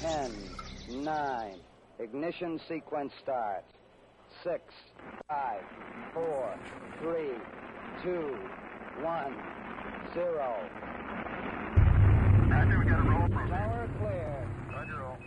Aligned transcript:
Ten, 0.00 0.32
nine, 1.02 1.60
ignition 1.98 2.60
sequence 2.68 3.12
starts. 3.22 3.72
Six, 4.42 4.62
five, 5.28 5.62
four, 6.12 6.54
three, 7.00 7.30
two, 8.02 8.36
one, 9.02 9.34
zero. 10.14 10.54
Roger, 12.48 12.78
we 12.78 12.84
got 12.86 12.98
a 12.98 13.02
roll 13.02 13.28
from 13.28 13.48
Tower 13.50 13.88
clear. 13.98 14.46
Roger, 14.70 14.98
roll. 14.98 15.18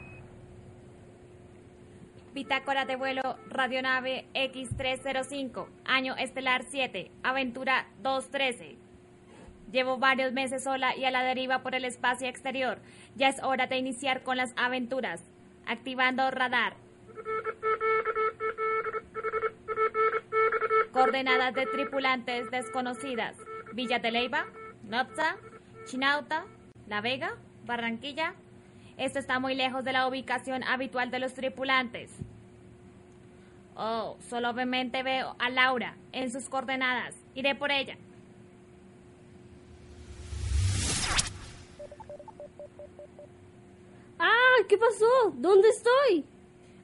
Bitácora 2.33 2.85
de 2.85 2.95
vuelo 2.95 3.37
Radionave 3.49 4.27
X305, 4.33 5.67
año 5.85 6.15
estelar 6.15 6.63
7, 6.69 7.11
aventura 7.23 7.87
213. 8.01 8.77
Llevo 9.71 9.97
varios 9.97 10.31
meses 10.31 10.63
sola 10.63 10.95
y 10.95 11.03
a 11.03 11.11
la 11.11 11.23
deriva 11.23 11.61
por 11.61 11.75
el 11.75 11.83
espacio 11.83 12.27
exterior. 12.27 12.79
Ya 13.15 13.27
es 13.27 13.43
hora 13.43 13.67
de 13.67 13.77
iniciar 13.77 14.23
con 14.23 14.37
las 14.37 14.53
aventuras. 14.55 15.21
Activando 15.65 16.31
radar. 16.31 16.75
Coordenadas 20.93 21.53
de 21.53 21.65
tripulantes 21.65 22.49
desconocidas. 22.49 23.35
Villa 23.73 23.99
de 23.99 24.11
Leyva, 24.11 24.45
Nopza, 24.87 25.35
Chinauta, 25.85 26.45
La 26.87 27.01
Vega, 27.01 27.35
Barranquilla. 27.65 28.33
Esto 28.97 29.19
está 29.19 29.37
muy 29.37 29.53
lejos 29.53 29.83
de 29.83 29.91
la 29.91 30.07
ubicación 30.07 30.63
habitual 30.63 31.11
de 31.11 31.19
los 31.19 31.33
tripulantes. 31.33 32.09
Oh, 33.75 34.17
solamente 34.29 35.03
veo 35.03 35.35
a 35.39 35.49
Laura 35.49 35.97
en 36.13 36.31
sus 36.31 36.47
coordenadas. 36.47 37.15
Iré 37.35 37.53
por 37.53 37.69
ella. 37.69 37.97
¡Ah! 44.17 44.55
¿Qué 44.69 44.77
pasó? 44.77 45.31
¿Dónde 45.35 45.67
estoy? 45.67 46.25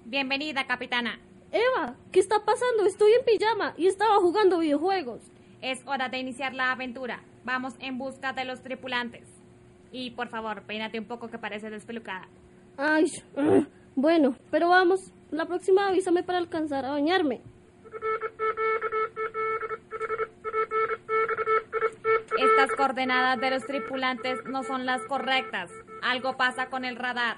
Bienvenida, 0.03 0.68
capitana. 0.68 1.19
Eva, 1.52 1.96
¿qué 2.12 2.19
está 2.19 2.44
pasando? 2.44 2.86
Estoy 2.86 3.13
en 3.13 3.25
pijama 3.25 3.74
y 3.78 3.88
estaba 3.88 4.18
jugando 4.18 4.59
videojuegos. 4.59 5.22
Es 5.62 5.81
hora 5.86 6.09
de 6.09 6.18
iniciar 6.19 6.53
la 6.53 6.74
aventura. 6.74 7.24
Vamos 7.44 7.76
en 7.80 7.98
busca 7.98 8.34
de 8.34 8.46
los 8.46 8.62
tripulantes. 8.62 9.28
Y 9.92 10.12
por 10.12 10.30
favor, 10.30 10.64
peínate 10.64 11.00
un 11.00 11.06
poco 11.06 11.30
que 11.30 11.38
parece 11.38 11.70
despelucada. 11.70 12.28
Ay, 12.78 13.06
ah, 13.38 13.66
bueno, 13.96 14.36
pero 14.50 14.70
vamos. 14.70 15.14
La 15.30 15.46
próxima 15.46 15.88
avísame 15.88 16.24
para 16.24 16.40
alcanzar 16.40 16.86
a 16.86 16.92
bañarme. 16.92 17.42
Estas 22.38 22.76
coordenadas 22.76 23.40
de 23.40 23.52
los 23.52 23.66
tripulantes 23.66 24.40
no 24.46 24.64
son 24.64 24.86
las 24.86 25.02
correctas. 25.04 25.72
Algo 26.02 26.36
pasa 26.38 26.68
con 26.68 26.86
el 26.86 26.96
radar. 26.96 27.38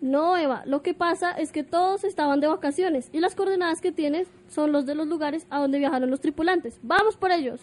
No, 0.00 0.36
Eva, 0.36 0.62
lo 0.66 0.82
que 0.82 0.92
pasa 0.92 1.32
es 1.32 1.50
que 1.50 1.64
todos 1.64 2.04
estaban 2.04 2.40
de 2.40 2.46
vacaciones 2.46 3.08
y 3.12 3.20
las 3.20 3.34
coordenadas 3.34 3.80
que 3.80 3.92
tienes 3.92 4.28
son 4.48 4.72
los 4.72 4.84
de 4.84 4.94
los 4.94 5.06
lugares 5.06 5.46
a 5.48 5.58
donde 5.60 5.78
viajaron 5.78 6.10
los 6.10 6.20
tripulantes. 6.20 6.78
Vamos 6.82 7.16
por 7.16 7.30
ellos. 7.30 7.60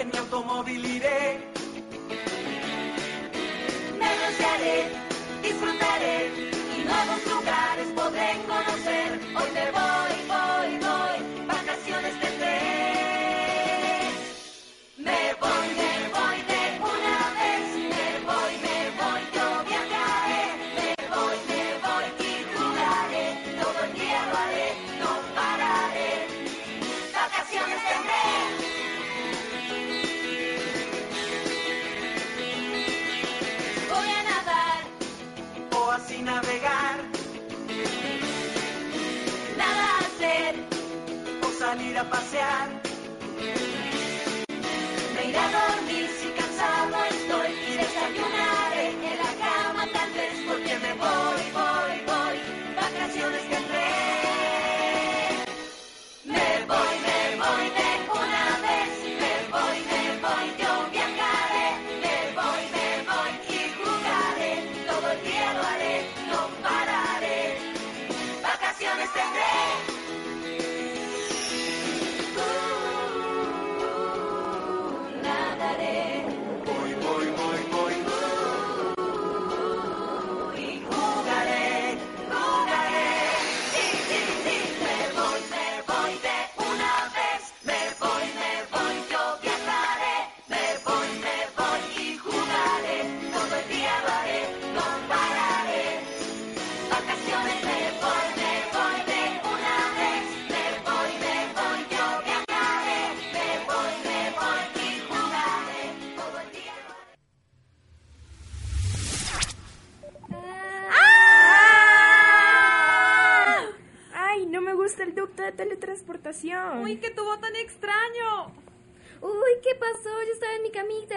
En 0.00 0.08
mi 0.08 0.16
automóvil 0.16 0.82
iré, 0.82 1.38
me 3.98 4.08
broncearé, 4.16 4.88
disfrutaré 5.42 6.30
y 6.78 6.84
nuevos 6.84 7.29
así 36.04 36.22
navegar, 36.22 36.96
nada 39.56 39.98
hacer, 39.98 40.54
o 41.42 41.58
salir 41.58 41.98
a 41.98 42.04
pasear. 42.04 42.68
me 45.14 45.28
iré 45.28 45.38
a 45.38 45.69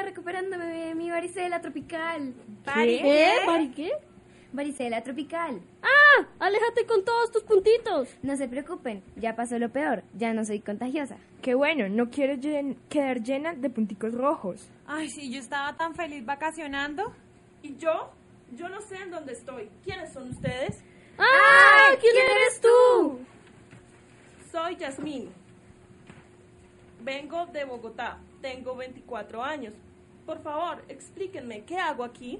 recuperándome 0.04 0.66
de 0.66 0.96
mi 0.96 1.10
varicela 1.10 1.62
tropical. 1.62 2.34
¿Qué? 2.74 3.34
¿Mari 3.46 3.72
qué? 3.72 3.92
Varicela 4.52 5.02
tropical. 5.02 5.62
¡Ah! 5.82 6.28
¡Aléjate 6.40 6.86
con 6.86 7.04
todos 7.04 7.32
tus 7.32 7.42
puntitos! 7.44 8.08
No 8.22 8.36
se 8.38 8.48
preocupen, 8.48 9.02
ya 9.16 9.36
pasó 9.36 9.58
lo 9.58 9.70
peor, 9.72 10.04
ya 10.14 10.32
no 10.34 10.46
soy 10.46 10.60
contagiosa. 10.60 11.18
¡Qué 11.42 11.56
bueno! 11.56 11.90
No 11.90 12.12
quiero 12.12 12.34
llen- 12.36 12.78
quedar 12.88 13.24
llena 13.24 13.56
de 13.56 13.70
punticos 13.72 14.14
rojos. 14.14 14.70
Ay, 14.86 15.10
sí, 15.10 15.32
yo 15.32 15.40
estaba 15.40 15.76
tan 15.76 15.96
feliz 15.96 16.24
vacacionando. 16.24 17.14
¿Y 17.64 17.76
yo? 17.78 18.12
Yo 18.52 18.70
no 18.70 18.80
sé 18.82 18.98
en 18.98 19.10
dónde 19.10 19.34
estoy. 19.34 19.70
¿Quiénes 19.84 20.14
son 20.14 20.30
ustedes? 20.30 20.84
¡Ah! 21.18 21.96
¿Quién 22.00 22.16
eres 22.16 22.62
tú? 22.62 23.20
Soy 24.52 24.76
Yasmín. 24.76 25.30
Vengo 27.02 27.48
de 27.48 27.66
Bogotá. 27.66 28.20
Tengo 28.42 28.76
24 28.76 29.44
años. 29.44 29.74
Por 30.26 30.42
favor, 30.42 30.84
explíquenme, 30.88 31.64
¿qué 31.64 31.78
hago 31.78 32.04
aquí? 32.04 32.40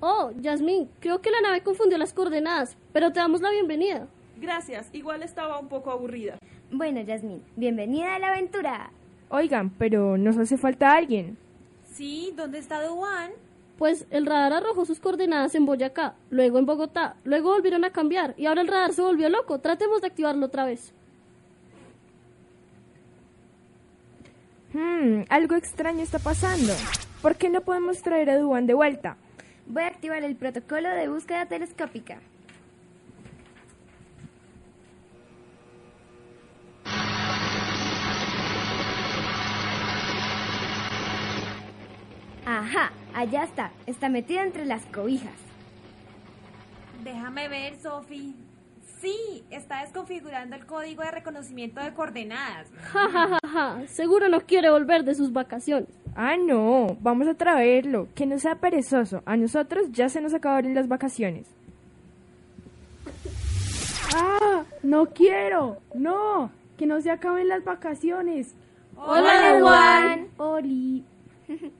Oh, 0.00 0.30
Yasmín, 0.40 0.88
creo 1.00 1.20
que 1.20 1.30
la 1.30 1.40
nave 1.40 1.62
confundió 1.62 1.98
las 1.98 2.12
coordenadas, 2.12 2.76
pero 2.92 3.12
te 3.12 3.20
damos 3.20 3.40
la 3.40 3.50
bienvenida. 3.50 4.06
Gracias, 4.36 4.88
igual 4.92 5.22
estaba 5.22 5.58
un 5.58 5.68
poco 5.68 5.90
aburrida. 5.90 6.38
Bueno, 6.70 7.00
Yasmín, 7.00 7.42
bienvenida 7.56 8.14
a 8.14 8.18
la 8.18 8.28
aventura. 8.28 8.90
Oigan, 9.30 9.70
pero 9.70 10.16
nos 10.16 10.36
hace 10.36 10.56
falta 10.56 10.94
alguien. 10.94 11.36
Sí, 11.92 12.32
¿dónde 12.36 12.58
está 12.58 12.82
Duan? 12.84 13.32
Pues 13.78 14.06
el 14.10 14.26
radar 14.26 14.52
arrojó 14.52 14.84
sus 14.84 15.00
coordenadas 15.00 15.54
en 15.56 15.66
Boyacá, 15.66 16.14
luego 16.30 16.58
en 16.58 16.66
Bogotá, 16.66 17.16
luego 17.24 17.50
volvieron 17.50 17.84
a 17.84 17.90
cambiar 17.90 18.34
y 18.36 18.46
ahora 18.46 18.60
el 18.60 18.68
radar 18.68 18.92
se 18.92 19.02
volvió 19.02 19.28
loco. 19.28 19.58
Tratemos 19.58 20.00
de 20.00 20.06
activarlo 20.06 20.46
otra 20.46 20.64
vez. 20.64 20.92
Hmm, 24.72 25.22
algo 25.28 25.54
extraño 25.56 26.02
está 26.02 26.18
pasando. 26.18 26.72
¿Por 27.24 27.36
qué 27.36 27.48
no 27.48 27.62
podemos 27.62 28.02
traer 28.02 28.28
a 28.28 28.36
Duan 28.36 28.66
de 28.66 28.74
vuelta? 28.74 29.16
Voy 29.64 29.84
a 29.84 29.86
activar 29.86 30.22
el 30.24 30.36
protocolo 30.36 30.90
de 30.90 31.08
búsqueda 31.08 31.46
telescópica. 31.46 32.18
Ajá, 42.44 42.92
allá 43.14 43.44
está. 43.44 43.70
Está 43.86 44.10
metida 44.10 44.42
entre 44.42 44.66
las 44.66 44.84
cobijas. 44.84 45.32
Déjame 47.02 47.48
ver, 47.48 47.80
Sophie. 47.80 48.34
Sí, 49.00 49.46
está 49.48 49.80
desconfigurando 49.80 50.56
el 50.56 50.66
código 50.66 51.02
de 51.02 51.10
reconocimiento 51.10 51.80
de 51.80 51.94
coordenadas. 51.94 52.68
Ja, 52.92 53.08
ja, 53.08 53.28
ja, 53.28 53.48
ja. 53.48 53.86
Seguro 53.86 54.28
no 54.28 54.42
quiere 54.42 54.68
volver 54.68 55.04
de 55.04 55.14
sus 55.14 55.32
vacaciones. 55.32 56.03
Ah, 56.16 56.36
no, 56.36 56.96
vamos 57.00 57.26
a 57.26 57.34
traerlo. 57.34 58.08
Que 58.14 58.26
no 58.26 58.38
sea 58.38 58.56
perezoso. 58.56 59.22
A 59.26 59.36
nosotros 59.36 59.90
ya 59.92 60.08
se 60.08 60.20
nos 60.20 60.34
acabaron 60.34 60.74
las 60.74 60.88
vacaciones. 60.88 61.46
¡Ah! 64.14 64.64
¡No 64.82 65.06
quiero! 65.06 65.78
¡No! 65.94 66.50
¡Que 66.76 66.86
no 66.86 67.00
se 67.00 67.10
acaben 67.10 67.48
las 67.48 67.64
vacaciones! 67.64 68.54
Hola, 68.96 69.58
Juan. 69.60 70.28
¡Oli! 70.36 71.04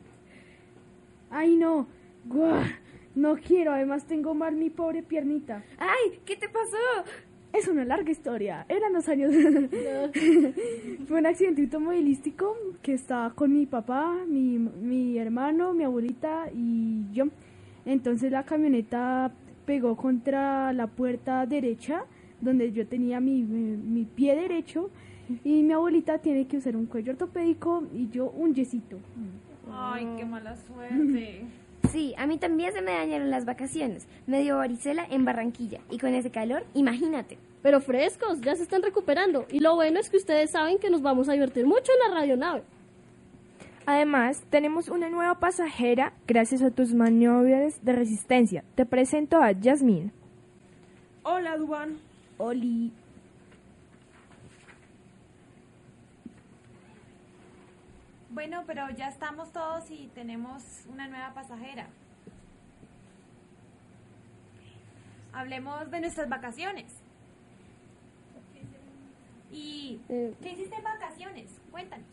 ¡Ay, 1.31 1.57
no! 1.57 1.87
¡Guau! 2.25 2.63
No 3.15 3.37
quiero, 3.37 3.73
además 3.73 4.05
tengo 4.07 4.35
mal 4.35 4.57
mi 4.57 4.71
pobre 4.71 5.03
piernita. 5.05 5.63
¡Ay! 5.79 6.21
¿Qué 6.25 6.37
te 6.37 6.49
pasó? 6.49 6.77
Es 7.55 7.69
una 7.69 7.85
larga 7.85 8.11
historia. 8.11 8.67
Eran 8.69 8.93
los 8.93 9.09
años. 9.09 9.33
Fue 11.07 11.19
un 11.21 11.27
accidente 11.27 11.63
automovilístico 11.63 12.57
que 12.83 12.95
estaba 12.95 13.31
con 13.31 13.53
mi 13.53 13.65
papá, 13.65 14.13
mi, 14.27 14.59
mi 14.59 15.17
hermano, 15.19 15.73
mi 15.73 15.85
abuelita 15.85 16.47
y 16.53 17.05
yo. 17.13 17.27
Entonces 17.87 18.33
la 18.33 18.43
camioneta 18.43 19.31
pegó 19.67 19.97
contra 19.97 20.73
la 20.73 20.89
puerta 20.89 21.47
derecha, 21.47 22.05
donde 22.41 22.73
yo 22.73 22.89
tenía 22.89 23.21
mi, 23.21 23.45
mi, 23.45 23.77
mi 23.77 24.05
pie 24.05 24.35
derecho. 24.35 24.91
Y 25.45 25.63
mi 25.63 25.73
abuelita 25.73 26.19
tiene 26.19 26.49
que 26.49 26.57
usar 26.57 26.75
un 26.75 26.87
cuello 26.87 27.13
ortopédico 27.13 27.85
y 27.95 28.09
yo 28.11 28.31
un 28.31 28.53
yesito. 28.53 28.99
Ay, 29.71 30.09
qué 30.19 30.25
mala 30.25 30.57
suerte. 30.57 31.45
Sí, 31.91 32.15
a 32.19 32.27
mí 32.27 32.39
también 32.39 32.73
se 32.73 32.83
me 32.83 32.93
dañaron 32.93 33.31
las 33.31 33.45
vacaciones. 33.45 34.07
Me 34.27 34.43
dio 34.43 34.59
varicela 34.59 35.07
en 35.11 35.25
Barranquilla. 35.25 35.81
Y 35.91 35.99
con 35.99 36.15
ese 36.15 36.31
calor, 36.31 36.65
imagínate. 36.75 37.39
Pero 37.63 37.81
frescos, 37.81 38.41
ya 38.41 38.55
se 38.57 38.63
están 38.63 38.83
recuperando. 38.83 39.47
Y 39.51 39.61
lo 39.61 39.75
bueno 39.75 40.01
es 40.01 40.11
que 40.11 40.17
ustedes 40.17 40.51
saben 40.51 40.79
que 40.79 40.91
nos 40.91 41.03
vamos 41.03 41.29
a 41.29 41.33
divertir 41.33 41.67
mucho 41.67 41.93
en 41.93 42.11
la 42.11 42.21
radionave. 42.21 42.63
Además, 43.87 44.43
tenemos 44.51 44.89
una 44.89 45.11
nueva 45.11 45.39
pasajera 45.41 46.15
gracias 46.27 46.63
a 46.63 46.71
tus 46.71 46.95
maniobras 46.95 47.85
de 47.85 47.93
resistencia. 47.93 48.65
Te 48.75 48.87
presento 48.87 49.43
a 49.43 49.53
Yasmín. 49.53 50.13
Hola, 51.23 51.57
Duan. 51.57 51.99
Oli. 52.39 52.93
Bueno, 58.35 58.65
pero 58.67 58.91
ya 58.91 59.09
estamos 59.09 59.53
todos 59.53 59.89
y 59.93 60.11
tenemos 60.13 60.61
una 60.93 61.07
nueva 61.07 61.33
pasajera. 61.35 61.87
Hablemos 65.33 65.89
de 65.89 66.01
nuestras 66.01 66.29
vacaciones. 66.29 66.87
¿Y 69.53 70.01
Eh, 70.09 70.35
qué 70.43 70.51
hiciste 70.51 70.75
en 70.75 70.83
vacaciones? 70.83 71.49
Cuéntanos. 71.71 72.07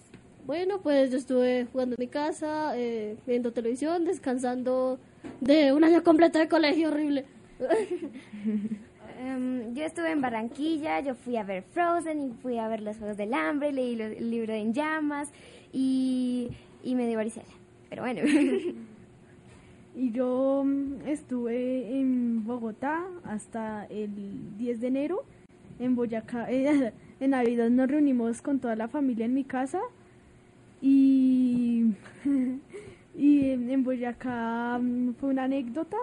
Bueno, 0.45 0.79
pues 0.81 1.09
yo 1.09 1.17
estuve 1.17 1.65
jugando 1.71 1.95
en 1.97 2.05
mi 2.05 2.07
casa, 2.07 2.77
eh, 2.77 3.17
viendo 3.25 3.51
televisión, 3.51 4.05
descansando 4.05 4.99
de 5.39 5.73
un 5.73 5.83
año 5.83 6.03
completo 6.03 6.37
de 6.37 6.47
colegio 6.47 6.89
horrible. 6.89 7.25
Em, 9.23 9.75
yo 9.75 9.83
estuve 9.85 10.09
en 10.11 10.19
Barranquilla, 10.19 10.99
yo 11.01 11.13
fui 11.13 11.37
a 11.37 11.43
ver 11.43 11.61
Frozen 11.61 12.21
y 12.21 12.31
fui 12.41 12.57
a 12.57 12.67
ver 12.67 12.81
los 12.81 12.97
Juegos 12.97 13.17
del 13.17 13.33
Hambre, 13.35 13.71
leí 13.71 13.99
el 14.01 14.31
libro 14.31 14.51
de 14.51 14.59
En 14.59 14.73
Llamas 14.73 15.29
y, 15.71 16.49
me 16.83 17.07
dio 17.07 17.17
varicela. 17.17 17.45
Pero 17.89 18.01
bueno, 18.01 18.21
Y 19.95 20.11
yo 20.11 20.63
mm, 20.65 21.07
estuve 21.07 21.99
en 21.99 22.45
Bogotá 22.45 23.05
hasta 23.23 23.85
el 23.87 24.57
10 24.57 24.79
de 24.81 24.87
enero. 24.87 25.23
En 25.77 25.95
Boyacá, 25.95 26.47
en 26.49 27.29
Navidad 27.29 27.69
nos 27.69 27.89
reunimos 27.89 28.41
con 28.41 28.59
toda 28.59 28.75
la 28.75 28.87
familia 28.87 29.25
en 29.25 29.35
mi 29.35 29.43
casa. 29.43 29.81
Y, 30.81 31.93
y 33.15 33.51
en 33.51 33.69
en 33.69 33.83
Boyacá 33.83 34.79
mm, 34.81 35.13
fue 35.19 35.29
una 35.29 35.43
anécdota 35.43 35.97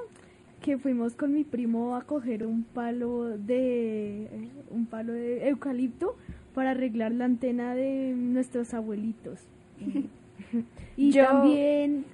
que 0.68 0.76
fuimos 0.76 1.14
con 1.14 1.32
mi 1.32 1.44
primo 1.44 1.96
a 1.96 2.02
coger 2.02 2.44
un 2.44 2.62
palo 2.62 3.38
de 3.38 4.26
un 4.70 4.84
palo 4.84 5.14
de 5.14 5.48
eucalipto 5.48 6.14
para 6.54 6.72
arreglar 6.72 7.10
la 7.12 7.24
antena 7.24 7.74
de 7.74 8.12
nuestros 8.14 8.74
abuelitos. 8.74 9.38
y 10.98 11.10
Yo- 11.10 11.24
también 11.24 12.04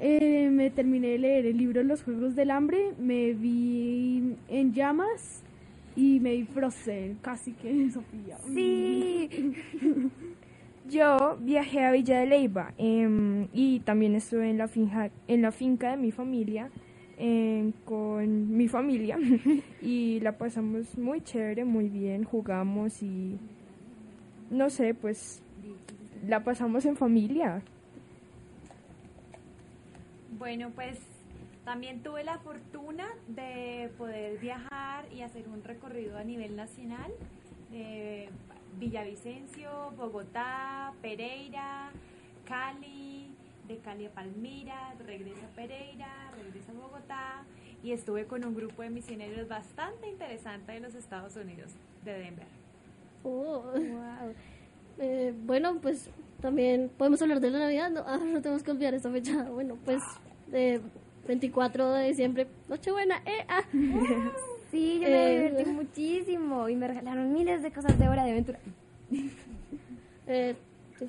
eh, 0.00 0.50
me 0.50 0.70
terminé 0.70 1.06
de 1.10 1.18
leer 1.18 1.46
el 1.46 1.56
libro 1.56 1.84
Los 1.84 2.02
Juegos 2.02 2.34
del 2.34 2.50
Hambre, 2.50 2.94
me 2.98 3.32
vi 3.32 4.34
en 4.48 4.72
llamas 4.72 5.44
y 5.94 6.18
me 6.18 6.32
vi 6.32 6.42
Frozen, 6.46 7.18
casi 7.22 7.52
que 7.52 7.92
Sofía. 7.92 8.38
sí. 8.52 9.28
Yo 10.90 11.38
viajé 11.40 11.84
a 11.84 11.92
Villa 11.92 12.18
de 12.18 12.26
Leyva 12.26 12.74
em, 12.76 13.46
y 13.52 13.78
también 13.80 14.16
estuve 14.16 14.50
en 14.50 14.58
la, 14.58 14.66
finja, 14.66 15.10
en 15.28 15.42
la 15.42 15.52
finca 15.52 15.92
de 15.92 15.96
mi 15.96 16.10
familia 16.10 16.70
con 17.84 18.56
mi 18.56 18.68
familia 18.68 19.18
y 19.82 20.20
la 20.20 20.36
pasamos 20.36 20.98
muy 20.98 21.20
chévere, 21.20 21.64
muy 21.64 21.88
bien, 21.88 22.24
jugamos 22.24 23.02
y 23.02 23.38
no 24.50 24.70
sé, 24.70 24.94
pues 24.94 25.42
la 26.26 26.42
pasamos 26.42 26.84
en 26.84 26.96
familia. 26.96 27.62
Bueno, 30.38 30.70
pues 30.74 30.98
también 31.64 32.02
tuve 32.02 32.24
la 32.24 32.38
fortuna 32.38 33.06
de 33.28 33.90
poder 33.96 34.38
viajar 34.38 35.06
y 35.12 35.22
hacer 35.22 35.48
un 35.48 35.62
recorrido 35.62 36.18
a 36.18 36.24
nivel 36.24 36.56
nacional. 36.56 37.12
de 37.70 38.28
Villavicencio, 38.78 39.92
Bogotá, 39.96 40.92
Pereira, 41.00 41.90
Cali, 42.44 43.30
de 43.68 43.78
Cali 43.78 44.06
a 44.06 44.10
Palmira, 44.10 44.94
regresa 45.06 45.46
a 45.46 45.56
Pereira, 45.56 46.30
regresa 46.42 46.72
a 46.72 46.74
Bogotá 46.74 47.44
y 47.82 47.92
estuve 47.92 48.26
con 48.26 48.44
un 48.44 48.54
grupo 48.54 48.82
de 48.82 48.90
misioneros 48.90 49.48
bastante 49.48 50.08
interesante 50.08 50.72
de 50.72 50.80
los 50.80 50.94
Estados 50.94 51.36
Unidos, 51.36 51.70
de 52.04 52.12
Denver. 52.18 52.46
Oh, 53.24 53.62
Eh, 54.98 55.32
bueno, 55.44 55.78
pues 55.82 56.08
también 56.40 56.90
podemos 56.96 57.20
hablar 57.22 57.40
de 57.40 57.50
la 57.50 57.58
Navidad. 57.58 57.90
No, 57.90 58.04
Ah, 58.06 58.18
no 58.18 58.40
tenemos 58.40 58.62
que 58.62 58.70
olvidar 58.70 58.94
esta 58.94 59.10
fecha. 59.10 59.42
Bueno, 59.50 59.76
pues 59.84 60.02
eh, 60.52 60.80
24 61.26 61.92
de 61.94 62.08
diciembre, 62.08 62.46
Nochebuena. 62.68 63.22
Eh, 63.24 63.44
ah. 63.48 63.62
Sí, 64.70 64.94
yo 65.00 65.08
me 65.08 65.36
Eh, 65.36 65.48
divertí 65.50 65.70
muchísimo 65.70 66.68
y 66.68 66.74
me 66.74 66.88
regalaron 66.88 67.32
miles 67.32 67.62
de 67.62 67.70
cosas 67.70 67.96
de 67.98 68.08
hora 68.08 68.24
de 68.24 68.32
aventura. 68.32 68.58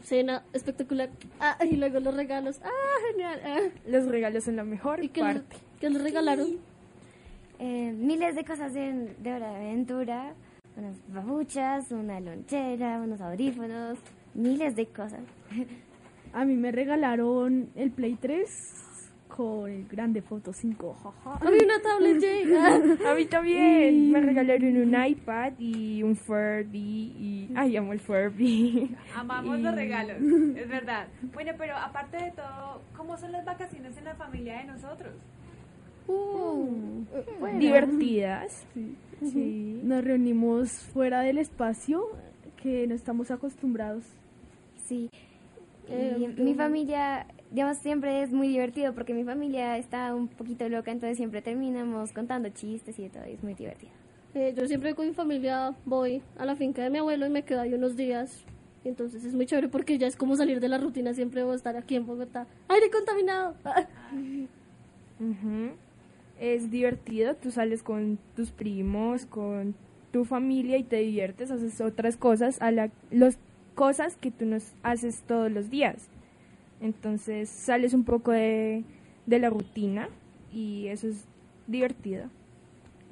Cena 0.04 0.44
espectacular. 0.54 1.10
Ah, 1.40 1.58
y 1.70 1.76
luego 1.76 2.00
los 2.00 2.16
regalos. 2.16 2.60
Ah, 2.64 2.70
genial. 3.12 3.40
Ah, 3.46 3.60
Los 3.88 4.06
regalos 4.08 4.44
son 4.44 4.56
la 4.56 4.64
mejor 4.64 5.04
¿Y 5.04 5.10
qué, 5.10 5.22
parte. 5.22 5.58
qué 5.80 5.90
les 5.90 6.02
regalaron? 6.02 6.48
Eh, 7.60 7.94
miles 7.98 8.36
de 8.36 8.44
cosas 8.44 8.74
de, 8.74 9.16
de 9.20 9.34
hora 9.34 9.50
de 9.52 9.56
aventura, 9.68 10.34
unas 10.76 10.98
babuchas, 11.08 11.92
una 11.92 12.20
lonchera, 12.20 13.00
unos 13.02 13.22
audífonos, 13.22 13.98
miles 14.34 14.76
de 14.76 14.88
cosas. 14.88 15.22
A 16.34 16.44
mí 16.44 16.56
me 16.56 16.72
regalaron 16.74 17.70
el 17.76 17.92
Play 17.92 18.16
3 18.16 18.85
con 19.36 19.70
el 19.70 19.86
Grande 19.88 20.22
Foto 20.22 20.54
5. 20.54 20.94
jaja. 20.94 21.46
A 21.46 21.52
mí 21.52 21.58
una 21.64 21.82
tablet 21.82 22.22
Jay. 22.22 22.54
Ah, 22.58 22.80
A 23.12 23.16
mí 23.16 23.26
también 23.26 24.12
me 24.12 24.22
regalaron 24.22 24.78
un 24.78 25.06
iPad 25.06 25.54
y 25.60 26.02
un 26.04 26.16
Furby 26.16 27.14
y 27.20 27.50
ay 27.56 27.76
amo 27.78 27.92
el 27.94 28.00
Furby. 28.00 28.96
Amamos 29.16 29.60
los 29.60 29.74
Y- 29.74 29.76
regalos, 29.76 30.18
es 30.56 30.70
verdad. 30.70 31.08
Bueno, 31.34 31.52
pero 31.58 31.76
aparte 31.76 32.18
de 32.18 32.32
todo, 32.32 32.82
¿cómo 32.96 33.18
son 33.18 33.32
las 33.34 33.44
vacaciones 33.44 33.98
en 33.98 34.06
la 34.06 34.16
familia 34.16 34.60
de 34.60 34.66
nosotros? 34.66 35.14
Buenas. 37.40 37.60
divertidas. 37.60 38.68
Sí. 39.22 39.80
Nos 39.84 40.04
reunimos 40.04 40.70
fuera 40.94 41.22
del 41.22 41.38
espacio 41.40 42.06
que 42.62 42.86
no 42.88 42.96
estamos 42.96 43.32
acostumbrados. 43.32 44.06
Sí. 44.86 45.10
Y 45.88 45.92
Eh, 45.94 46.34
mi 46.38 46.54
familia, 46.56 47.26
digamos, 47.56 47.78
siempre 47.78 48.22
es 48.22 48.34
muy 48.34 48.50
divertido 48.50 48.94
porque 48.94 49.14
mi 49.14 49.24
familia 49.24 49.78
está 49.78 50.14
un 50.14 50.28
poquito 50.28 50.68
loca, 50.68 50.92
entonces 50.92 51.16
siempre 51.16 51.42
terminamos 51.42 52.12
contando 52.12 52.50
chistes 52.50 53.00
y 53.00 53.04
de 53.04 53.10
todo, 53.10 53.24
y 53.30 53.32
es 53.32 53.44
muy 53.44 53.54
divertido. 53.54 53.94
Eh, 54.34 54.54
yo 54.58 54.68
siempre 54.68 54.94
con 54.94 55.08
mi 55.08 55.14
familia 55.14 55.74
voy 55.86 56.22
a 56.38 56.44
la 56.44 56.58
finca 56.58 56.84
de 56.84 56.90
mi 56.90 56.98
abuelo 56.98 57.26
y 57.26 57.30
me 57.30 57.44
quedo 57.44 57.62
ahí 57.62 57.74
unos 57.74 57.96
días. 57.96 58.44
Entonces 58.84 59.24
es 59.24 59.34
muy 59.34 59.46
chévere 59.46 59.70
porque 59.70 59.98
ya 59.98 60.06
es 60.06 60.18
como 60.18 60.36
salir 60.36 60.60
de 60.60 60.68
la 60.68 60.78
rutina. 60.78 61.14
Siempre 61.14 61.44
voy 61.44 61.54
a 61.54 61.56
estar 61.56 61.78
aquí 61.78 61.96
en 61.96 62.06
Bogotá. 62.06 62.46
¡Aire 62.68 62.92
contaminado! 62.92 63.56
Ujú. 65.22 65.72
Es 66.38 66.70
divertido, 66.70 67.36
tú 67.36 67.52
sales 67.52 67.82
con 67.82 68.20
tus 68.36 68.52
primos, 68.52 69.26
con 69.26 69.76
tu 70.12 70.26
familia 70.26 70.78
y 70.78 70.84
te 70.84 70.98
diviertes, 70.98 71.50
haces 71.50 71.80
otras 71.80 72.18
cosas, 72.18 72.62
a 72.62 72.72
la, 72.72 72.92
los 73.12 73.38
cosas 73.76 74.18
que 74.18 74.32
tú 74.32 74.46
no 74.46 74.58
haces 74.84 75.22
todos 75.22 75.50
los 75.50 75.70
días. 75.70 76.10
Entonces 76.82 77.50
sales 77.50 77.94
un 77.94 78.04
poco 78.04 78.32
de, 78.32 78.84
de 79.26 79.40
la 79.40 79.50
rutina 79.50 80.10
y 80.52 80.88
eso 80.88 81.08
es 81.08 81.26
divertido. 81.68 82.30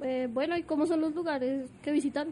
Eh, 0.02 0.28
bueno, 0.32 0.56
¿y 0.56 0.62
cómo 0.62 0.86
son 0.86 1.00
los 1.00 1.14
lugares 1.14 1.70
que 1.82 1.92
visitan? 1.92 2.28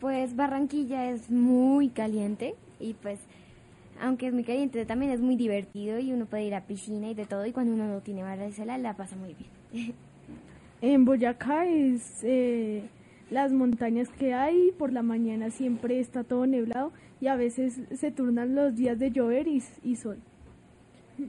Pues 0.00 0.36
Barranquilla 0.36 1.10
es 1.10 1.30
muy 1.30 1.88
caliente 1.88 2.54
y 2.78 2.94
pues, 2.94 3.18
aunque 4.00 4.28
es 4.28 4.34
muy 4.34 4.44
caliente, 4.44 4.86
también 4.86 5.10
es 5.10 5.20
muy 5.20 5.36
divertido 5.36 5.98
y 5.98 6.12
uno 6.12 6.26
puede 6.26 6.44
ir 6.44 6.54
a 6.54 6.66
piscina 6.66 7.10
y 7.10 7.14
de 7.14 7.26
todo 7.26 7.44
y 7.46 7.52
cuando 7.52 7.72
uno 7.74 7.86
no 7.88 8.00
tiene 8.00 8.22
Varicela 8.22 8.78
la 8.78 8.94
pasa 8.94 9.16
muy 9.16 9.34
bien. 9.34 9.94
En 10.80 11.04
Boyacá 11.04 11.66
es 11.66 12.20
eh, 12.22 12.84
las 13.30 13.50
montañas 13.50 14.08
que 14.10 14.32
hay, 14.32 14.70
por 14.78 14.92
la 14.92 15.02
mañana 15.02 15.50
siempre 15.50 15.98
está 15.98 16.22
todo 16.22 16.46
nublado 16.46 16.92
y 17.20 17.26
a 17.26 17.36
veces 17.36 17.80
se 17.94 18.10
turnan 18.10 18.54
los 18.54 18.74
días 18.74 18.98
de 18.98 19.10
llover 19.10 19.48
y, 19.48 19.62
y 19.82 19.96
sol. 19.96 20.18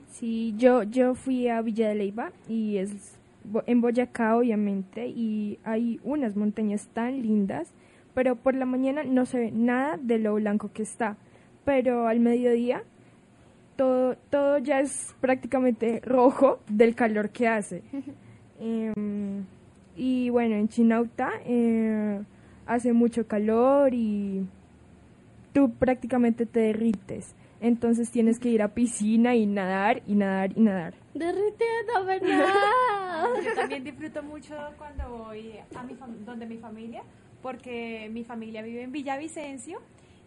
Sí, 0.10 0.54
yo, 0.58 0.84
yo 0.84 1.16
fui 1.16 1.48
a 1.48 1.62
Villa 1.62 1.90
de 1.90 1.96
Leyva 1.96 2.32
y 2.48 2.78
es 2.78 3.20
en 3.66 3.82
Boyacá 3.82 4.38
obviamente 4.38 5.08
y 5.08 5.60
hay 5.64 6.00
unas 6.04 6.36
montañas 6.36 6.88
tan 6.94 7.22
lindas, 7.22 7.74
pero 8.14 8.36
por 8.36 8.54
la 8.54 8.66
mañana 8.66 9.04
no 9.04 9.26
se 9.26 9.40
ve 9.40 9.52
nada 9.52 9.98
de 9.98 10.20
lo 10.20 10.36
blanco 10.36 10.72
que 10.74 10.84
está, 10.84 11.18
pero 11.66 12.08
al 12.08 12.20
mediodía 12.20 12.84
todo, 13.76 14.16
todo 14.30 14.58
ya 14.58 14.82
es 14.82 15.16
prácticamente 15.22 16.02
rojo 16.02 16.60
del 16.68 16.96
calor 16.96 17.30
que 17.30 17.48
hace. 17.48 17.84
Em, 18.62 19.46
y 19.96 20.30
bueno, 20.32 20.56
en 20.56 20.68
Chinauta 20.68 21.32
eh, 21.46 22.20
hace 22.66 22.92
mucho 22.92 23.26
calor 23.26 23.94
y 23.94 24.46
tú 25.60 25.74
prácticamente 25.74 26.46
te 26.46 26.62
derrites. 26.62 27.36
Entonces 27.60 28.10
tienes 28.10 28.40
que 28.40 28.48
ir 28.48 28.62
a 28.62 28.70
piscina 28.70 29.36
y 29.36 29.46
nadar 29.46 30.02
y 30.08 30.16
nadar 30.16 30.52
y 30.56 30.62
nadar. 30.62 30.94
Derritiendo, 31.14 32.06
¿verdad? 32.06 32.46
Yo 33.44 33.54
también 33.54 33.84
disfruto 33.84 34.24
mucho 34.24 34.56
cuando 34.78 35.10
voy 35.26 35.56
a 35.76 35.84
mi 35.84 35.96
donde 36.26 36.46
mi 36.46 36.58
familia, 36.58 37.04
porque 37.42 38.10
mi 38.14 38.24
familia 38.24 38.62
vive 38.62 38.84
en 38.84 38.94
Villavicencio 38.94 39.82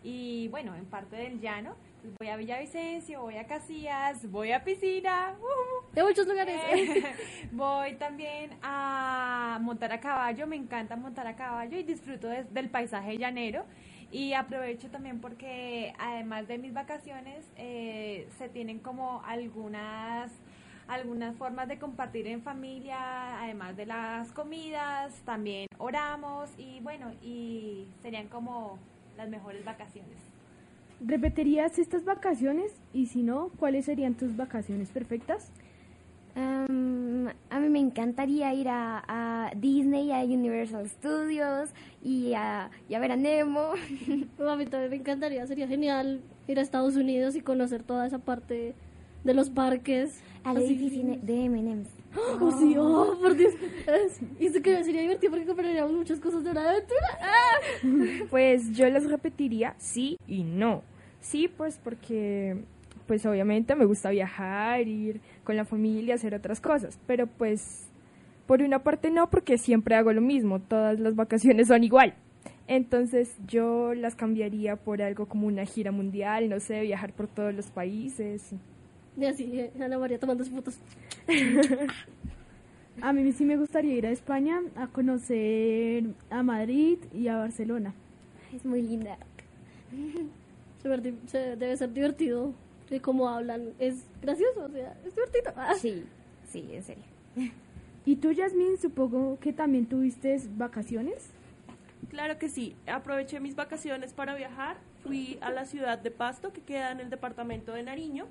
y 0.04 0.48
bueno, 0.48 0.74
en 0.74 0.84
parte 0.84 1.16
del 1.16 1.40
llano. 1.40 1.74
Voy 2.18 2.28
a 2.28 2.36
Villavicencio, 2.36 3.22
voy 3.22 3.36
a 3.36 3.46
Casillas, 3.46 4.28
voy 4.30 4.50
a 4.52 4.62
piscina. 4.64 5.34
¡uh! 5.40 5.94
De 5.94 6.02
muchos 6.02 6.26
lugares. 6.26 6.60
Eh, 6.74 7.02
voy 7.52 7.94
también 7.94 8.50
a 8.60 9.58
montar 9.62 9.92
a 9.92 10.00
caballo, 10.00 10.46
me 10.46 10.56
encanta 10.56 10.96
montar 10.96 11.26
a 11.28 11.36
caballo 11.36 11.78
y 11.78 11.84
disfruto 11.84 12.28
de- 12.28 12.44
del 12.44 12.68
paisaje 12.68 13.16
llanero. 13.16 13.64
Y 14.12 14.34
aprovecho 14.34 14.88
también 14.90 15.20
porque 15.20 15.94
además 15.98 16.46
de 16.46 16.58
mis 16.58 16.74
vacaciones 16.74 17.44
eh, 17.56 18.28
se 18.38 18.50
tienen 18.50 18.78
como 18.78 19.22
algunas 19.24 20.30
algunas 20.86 21.34
formas 21.36 21.68
de 21.68 21.78
compartir 21.78 22.26
en 22.26 22.42
familia, 22.42 23.42
además 23.42 23.76
de 23.76 23.86
las 23.86 24.30
comidas, 24.32 25.14
también 25.24 25.66
oramos 25.78 26.50
y 26.58 26.80
bueno, 26.80 27.12
y 27.22 27.86
serían 28.02 28.28
como 28.28 28.78
las 29.16 29.30
mejores 29.30 29.64
vacaciones. 29.64 30.18
¿Repetirías 31.00 31.78
estas 31.78 32.04
vacaciones? 32.04 32.72
Y 32.92 33.06
si 33.06 33.22
no, 33.22 33.50
¿cuáles 33.58 33.86
serían 33.86 34.14
tus 34.14 34.36
vacaciones 34.36 34.90
perfectas? 34.90 35.50
Am, 36.34 37.28
a 37.50 37.60
mí 37.60 37.68
me 37.68 37.80
encantaría 37.80 38.52
ir 38.52 38.68
a, 38.68 39.02
a 39.06 39.31
Disney, 39.54 40.12
a 40.12 40.22
Universal 40.24 40.88
Studios 40.88 41.70
y 42.02 42.34
a, 42.34 42.70
y 42.88 42.94
a 42.94 42.98
ver 42.98 43.12
a 43.12 43.16
Nemo. 43.16 43.72
a 44.48 44.56
mí 44.56 44.66
también 44.66 44.90
me 44.90 44.96
encantaría, 44.96 45.46
sería 45.46 45.68
genial 45.68 46.20
ir 46.48 46.58
a 46.58 46.62
Estados 46.62 46.96
Unidos 46.96 47.36
y 47.36 47.40
conocer 47.40 47.82
toda 47.82 48.06
esa 48.06 48.18
parte 48.18 48.74
de 49.24 49.34
los 49.34 49.50
parques. 49.50 50.20
Al 50.44 50.56
edificio 50.56 51.04
de 51.22 51.44
M&M's. 51.44 51.88
Oh, 52.40 52.50
sí, 52.58 52.74
oh, 52.76 53.16
por 53.20 53.36
Dios. 53.36 53.54
Y 54.40 54.46
eso 54.46 54.60
que 54.60 54.82
sería 54.82 55.02
divertido 55.02 55.30
porque 55.30 55.46
compraríamos 55.46 55.92
muchas 55.92 56.18
cosas 56.18 56.42
de 56.42 56.50
una 56.50 56.68
aventura. 56.68 57.18
¡Ah! 57.20 58.26
Pues 58.30 58.72
yo 58.72 58.88
las 58.88 59.08
repetiría 59.08 59.74
sí 59.78 60.18
y 60.26 60.42
no. 60.42 60.82
Sí, 61.20 61.48
pues 61.48 61.78
porque 61.82 62.64
pues 63.06 63.24
obviamente 63.26 63.74
me 63.76 63.84
gusta 63.84 64.10
viajar, 64.10 64.86
ir 64.88 65.20
con 65.44 65.56
la 65.56 65.64
familia, 65.64 66.14
hacer 66.14 66.34
otras 66.34 66.60
cosas, 66.60 66.98
pero 67.06 67.26
pues 67.26 67.86
por 68.52 68.60
una 68.60 68.82
parte 68.82 69.10
no 69.10 69.30
porque 69.30 69.56
siempre 69.56 69.94
hago 69.94 70.12
lo 70.12 70.20
mismo, 70.20 70.60
todas 70.60 71.00
las 71.00 71.16
vacaciones 71.16 71.68
son 71.68 71.84
igual. 71.84 72.12
Entonces 72.68 73.34
yo 73.48 73.94
las 73.94 74.14
cambiaría 74.14 74.76
por 74.76 75.00
algo 75.00 75.24
como 75.24 75.46
una 75.46 75.64
gira 75.64 75.90
mundial, 75.90 76.50
no 76.50 76.60
sé, 76.60 76.82
viajar 76.82 77.14
por 77.14 77.28
todos 77.28 77.54
los 77.54 77.70
países. 77.70 78.50
Y 79.16 79.24
así, 79.24 79.58
eh, 79.58 79.72
Ana 79.80 79.98
María 79.98 80.18
tomando 80.18 80.44
fotos. 80.44 80.78
A 83.00 83.14
mí 83.14 83.32
sí 83.32 83.46
me 83.46 83.56
gustaría 83.56 83.94
ir 83.94 84.06
a 84.06 84.10
España 84.10 84.60
a 84.76 84.86
conocer 84.86 86.04
a 86.28 86.42
Madrid 86.42 86.98
y 87.14 87.28
a 87.28 87.38
Barcelona. 87.38 87.94
Es 88.54 88.66
muy 88.66 88.82
linda. 88.82 89.16
Debe 90.84 91.74
ser 91.78 91.90
divertido 91.94 92.52
de 92.90 93.00
cómo 93.00 93.30
hablan. 93.30 93.70
Es 93.78 94.04
gracioso, 94.20 94.66
o 94.66 94.68
sea, 94.68 94.94
es 95.06 95.14
divertido. 95.14 95.54
Ah. 95.56 95.72
Sí, 95.74 96.04
sí, 96.50 96.68
en 96.70 96.82
serio. 96.82 97.04
¿Y 98.04 98.16
tú, 98.16 98.32
Yasmin, 98.32 98.78
supongo 98.78 99.38
que 99.38 99.52
también 99.52 99.86
tuviste 99.86 100.36
vacaciones? 100.56 101.30
Claro 102.08 102.36
que 102.36 102.48
sí. 102.48 102.74
Aproveché 102.86 103.38
mis 103.38 103.54
vacaciones 103.54 104.12
para 104.12 104.34
viajar. 104.34 104.76
Fui 105.04 105.38
a 105.40 105.50
la 105.50 105.64
ciudad 105.66 105.98
de 105.98 106.10
Pasto, 106.10 106.52
que 106.52 106.60
queda 106.62 106.90
en 106.90 107.00
el 107.00 107.10
departamento 107.10 107.72
de 107.72 107.84
Nariño, 107.84 108.26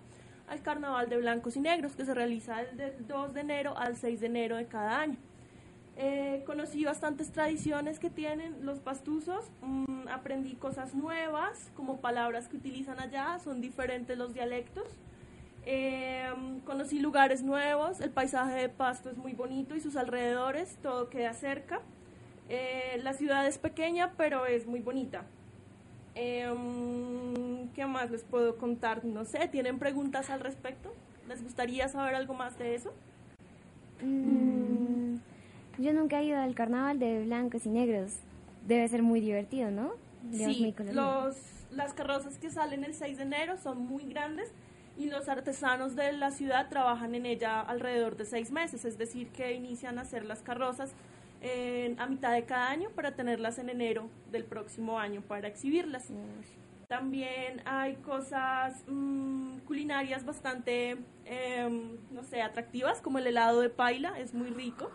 al 0.49 0.61
Carnaval 0.61 1.09
de 1.09 1.17
Blancos 1.17 1.55
y 1.55 1.61
Negros, 1.61 1.95
que 1.95 2.03
se 2.03 2.13
realiza 2.13 2.63
del 2.63 3.07
2 3.07 3.33
de 3.33 3.41
enero 3.41 3.77
al 3.77 3.95
6 3.95 4.19
de 4.19 4.25
enero 4.27 4.57
de 4.57 4.65
cada 4.65 4.99
año. 4.99 5.17
Eh, 5.97 6.43
conocí 6.45 6.83
bastantes 6.83 7.31
tradiciones 7.31 7.99
que 7.99 8.09
tienen 8.09 8.65
los 8.65 8.79
pastuzos, 8.79 9.45
mm, 9.61 10.07
aprendí 10.09 10.55
cosas 10.55 10.93
nuevas, 10.93 11.71
como 11.75 12.01
palabras 12.01 12.47
que 12.47 12.57
utilizan 12.57 12.99
allá, 12.99 13.39
son 13.39 13.61
diferentes 13.61 14.17
los 14.17 14.33
dialectos. 14.33 14.85
Eh, 15.65 16.29
conocí 16.65 16.99
lugares 16.99 17.43
nuevos, 17.43 18.01
el 18.01 18.09
paisaje 18.09 18.53
de 18.53 18.69
Pasto 18.69 19.09
es 19.09 19.17
muy 19.17 19.33
bonito 19.33 19.75
y 19.75 19.81
sus 19.81 19.95
alrededores, 19.95 20.77
todo 20.81 21.09
queda 21.09 21.33
cerca. 21.33 21.81
Eh, 22.49 22.99
la 23.03 23.13
ciudad 23.13 23.47
es 23.47 23.57
pequeña, 23.57 24.13
pero 24.17 24.45
es 24.45 24.65
muy 24.65 24.81
bonita. 24.81 25.23
Em, 26.15 27.69
¿Qué 27.69 27.85
más 27.85 28.11
les 28.11 28.23
puedo 28.23 28.57
contar? 28.57 29.05
No 29.05 29.23
sé, 29.23 29.47
¿tienen 29.47 29.79
preguntas 29.79 30.29
al 30.29 30.41
respecto? 30.41 30.93
¿Les 31.27 31.41
gustaría 31.43 31.87
saber 31.87 32.15
algo 32.15 32.33
más 32.33 32.57
de 32.57 32.75
eso? 32.75 32.91
Mm, 34.01 35.15
yo 35.77 35.93
nunca 35.93 36.19
he 36.19 36.25
ido 36.25 36.39
al 36.39 36.55
carnaval 36.55 36.99
de 36.99 37.23
blancos 37.23 37.65
y 37.65 37.69
negros. 37.69 38.17
Debe 38.67 38.87
ser 38.89 39.03
muy 39.03 39.21
divertido, 39.21 39.71
¿no? 39.71 39.93
Digamos, 40.23 40.57
Sí, 40.57 40.75
los, 40.91 41.37
las 41.71 41.93
carrozas 41.93 42.37
que 42.37 42.49
salen 42.49 42.83
el 42.83 42.93
6 42.93 43.17
de 43.17 43.23
enero 43.23 43.57
son 43.57 43.87
muy 43.87 44.03
grandes 44.03 44.51
y 45.01 45.09
los 45.09 45.27
artesanos 45.29 45.95
de 45.95 46.13
la 46.13 46.29
ciudad 46.31 46.69
trabajan 46.69 47.15
en 47.15 47.25
ella 47.25 47.59
alrededor 47.61 48.15
de 48.17 48.25
seis 48.25 48.51
meses, 48.51 48.85
es 48.85 48.97
decir, 48.97 49.29
que 49.29 49.53
inician 49.53 49.97
a 49.97 50.01
hacer 50.01 50.25
las 50.25 50.41
carrozas 50.43 50.91
en- 51.41 51.99
a 51.99 52.05
mitad 52.05 52.33
de 52.33 52.43
cada 52.45 52.69
año 52.69 52.89
para 52.91 53.15
tenerlas 53.15 53.57
en 53.57 53.69
enero 53.69 54.09
del 54.31 54.43
próximo 54.45 54.99
año 54.99 55.21
para 55.21 55.47
exhibirlas. 55.47 56.09
También 56.87 57.61
hay 57.65 57.95
cosas 57.95 58.83
mm, 58.87 59.59
culinarias 59.59 60.23
bastante, 60.23 60.97
em, 61.25 61.97
no 62.11 62.23
sé, 62.23 62.41
atractivas, 62.43 63.01
como 63.01 63.17
el 63.17 63.25
helado 63.27 63.61
de 63.61 63.69
paila, 63.69 64.19
es 64.19 64.33
muy 64.35 64.49
rico, 64.49 64.91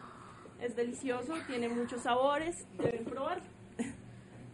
es 0.61 0.77
delicioso, 0.77 1.35
tiene 1.49 1.69
muchos 1.69 2.03
sabores, 2.03 2.67
deben 2.79 3.05
probar. 3.07 3.41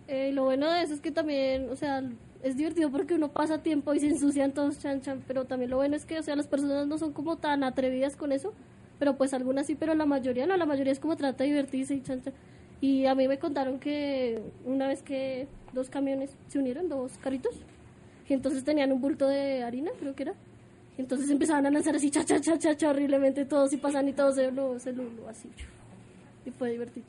Eh, 0.09 0.33
lo 0.33 0.45
bueno 0.45 0.71
de 0.71 0.83
eso 0.83 0.95
es 0.95 1.01
que 1.01 1.11
también, 1.11 1.69
o 1.71 1.77
sea, 1.77 2.03
es 2.43 2.57
divertido 2.57 2.91
porque 2.91 3.15
uno 3.15 3.29
pasa 3.33 3.59
tiempo 3.59 3.95
y 3.95 4.01
se 4.01 4.09
ensucian 4.09 4.53
todos 4.53 4.79
chan 4.79 5.01
chan, 5.01 5.23
pero 5.27 5.45
también 5.45 5.71
lo 5.71 5.77
bueno 5.77 5.97
es 5.97 6.05
que, 6.05 6.19
o 6.19 6.23
sea, 6.23 6.37
las 6.37 6.47
personas 6.47 6.87
no 6.87 6.99
son 6.99 7.13
como 7.13 7.37
tan 7.37 7.65
atrevidas 7.65 8.17
con 8.17 8.33
eso. 8.33 8.53
Pero 8.99 9.17
pues 9.17 9.35
algunas 9.35 9.67
sí, 9.67 9.75
pero 9.75 9.95
la 9.95 10.07
mayoría 10.07 10.47
no, 10.47 10.57
la 10.57 10.67
mayoría 10.67 10.93
es 10.93 11.01
como 11.01 11.17
trata 11.17 11.43
de 11.43 11.51
divertirse 11.51 11.95
y 11.95 12.03
chanta. 12.03 12.33
Y 12.81 13.07
a 13.07 13.15
mí 13.15 13.27
me 13.27 13.39
contaron 13.39 13.79
que 13.79 14.41
una 14.65 14.87
vez 14.87 15.03
que 15.03 15.49
dos 15.73 15.89
camiones 15.89 16.37
se 16.49 16.59
unieron, 16.59 16.89
dos 16.89 17.19
carritos, 17.19 17.55
y 18.29 18.35
entonces 18.35 18.65
tenían 18.65 18.93
un 18.93 19.01
bulto 19.01 19.29
de 19.29 19.63
harina, 19.63 19.91
creo 19.99 20.15
que 20.15 20.23
era. 20.23 20.35
Y 20.97 21.03
entonces 21.03 21.31
empezaban 21.31 21.67
a 21.67 21.71
lanzar 21.71 21.97
así, 21.97 22.11
cha, 22.11 22.25
cha, 22.25 22.41
cha, 22.41 22.59
cha, 22.59 22.77
cha, 22.77 22.91
horriblemente 22.91 23.45
todos 23.45 23.73
y 23.73 23.77
pasan 23.77 24.09
y 24.09 24.13
todos 24.13 24.37
se 24.37 24.51
lo, 24.51 24.79
se 24.79 24.93
lo, 24.93 25.05
lo 25.05 25.29
así. 25.29 25.49
Y 26.47 26.51
fue 26.51 26.71
divertido. 26.71 27.07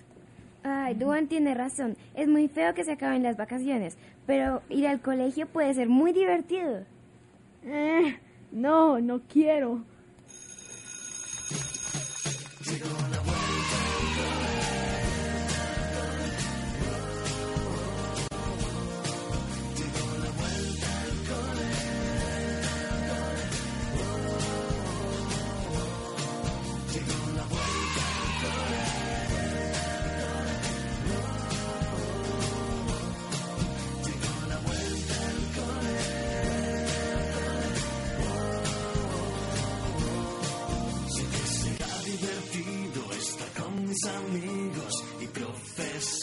Ay, 0.63 0.93
Duan 0.95 1.27
tiene 1.27 1.53
razón. 1.53 1.97
Es 2.15 2.27
muy 2.27 2.47
feo 2.47 2.73
que 2.73 2.83
se 2.85 2.93
acaben 2.93 3.23
las 3.23 3.37
vacaciones, 3.37 3.97
pero 4.25 4.61
ir 4.69 4.87
al 4.87 5.01
colegio 5.01 5.45
puede 5.47 5.73
ser 5.73 5.89
muy 5.89 6.13
divertido. 6.13 6.83
Eh, 7.65 8.17
no, 8.51 8.99
no 8.99 9.21
quiero. 9.21 9.83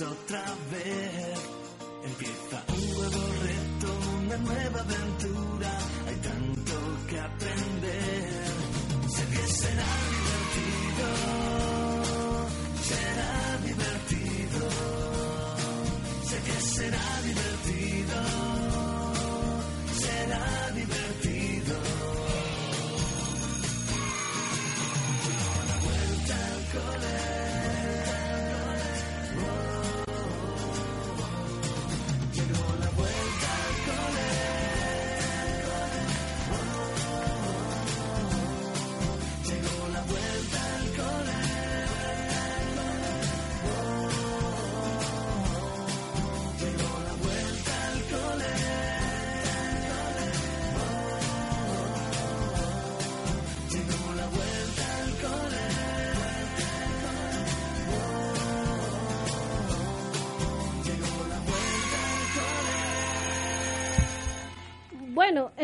Otra 0.02 0.44
vez. 0.70 1.38
Empieza 2.04 2.64
un 2.68 2.94
nuevo 2.94 3.18
reto, 3.42 3.98
una 4.24 4.36
nueva 4.38 4.80
aventura. 4.80 5.78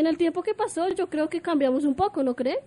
En 0.06 0.10
el 0.12 0.16
tiempo 0.18 0.42
que 0.42 0.54
pasó, 0.54 0.88
yo 0.90 1.08
creo 1.08 1.28
que 1.28 1.40
cambiamos 1.40 1.84
un 1.84 1.94
poco, 1.94 2.22
¿no 2.22 2.34
creen? 2.34 2.58